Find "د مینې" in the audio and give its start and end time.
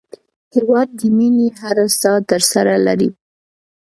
0.99-1.47